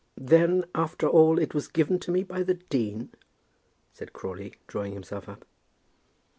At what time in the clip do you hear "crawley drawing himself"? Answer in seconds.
4.13-5.29